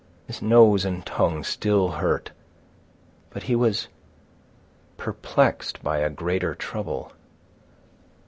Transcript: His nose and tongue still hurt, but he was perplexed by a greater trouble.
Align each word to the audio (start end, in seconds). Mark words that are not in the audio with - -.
His 0.25 0.41
nose 0.41 0.83
and 0.83 1.05
tongue 1.05 1.43
still 1.43 1.89
hurt, 1.89 2.31
but 3.29 3.43
he 3.43 3.55
was 3.55 3.87
perplexed 4.97 5.83
by 5.83 5.99
a 5.99 6.09
greater 6.09 6.55
trouble. 6.55 7.11